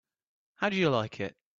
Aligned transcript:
How 0.55 0.69
do 0.69 0.75
you 0.77 0.89
like 0.89 1.19
it? 1.19 1.37